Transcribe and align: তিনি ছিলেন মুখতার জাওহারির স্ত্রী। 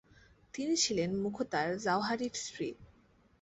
তিনি 0.53 0.75
ছিলেন 0.77 1.09
মুখতার 1.23 1.69
জাওহারির 1.77 2.33
স্ত্রী। 2.35 2.69